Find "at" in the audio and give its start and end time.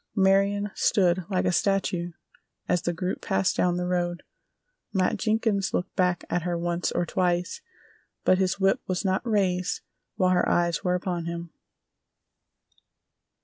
6.27-6.41